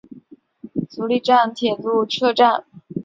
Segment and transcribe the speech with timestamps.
[0.89, 2.65] 足利站铁路车站。